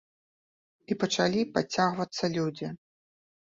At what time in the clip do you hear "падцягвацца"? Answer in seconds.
1.59-2.31